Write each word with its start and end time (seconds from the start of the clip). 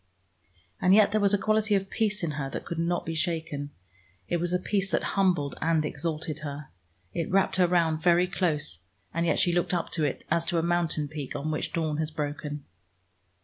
And 0.81 0.95
yet 0.95 1.11
there 1.11 1.21
was 1.21 1.31
a 1.35 1.37
quality 1.37 1.75
of 1.75 1.91
peace 1.91 2.23
in 2.23 2.31
her 2.31 2.49
that 2.49 2.65
could 2.65 2.79
not 2.79 3.05
be 3.05 3.13
shaken. 3.13 3.69
It 4.27 4.37
was 4.37 4.51
a 4.51 4.57
peace 4.57 4.89
that 4.89 5.03
humbled 5.13 5.53
and 5.61 5.85
exalted 5.85 6.39
her. 6.39 6.69
It 7.13 7.29
wrapped 7.29 7.57
her 7.57 7.67
round 7.67 8.01
very 8.01 8.25
close, 8.25 8.79
and 9.13 9.27
yet 9.27 9.37
she 9.37 9.53
looked 9.53 9.75
up 9.75 9.91
to 9.91 10.03
it, 10.03 10.25
as 10.31 10.43
to 10.45 10.57
a 10.57 10.63
mountain 10.63 11.07
peak 11.07 11.35
on 11.35 11.51
which 11.51 11.71
dawn 11.71 11.97
has 11.97 12.09
broken. 12.09 12.65